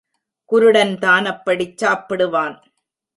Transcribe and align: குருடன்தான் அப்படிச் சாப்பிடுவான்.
குருடன்தான் 0.51 1.25
அப்படிச் 1.25 1.85
சாப்பிடுவான். 1.85 2.55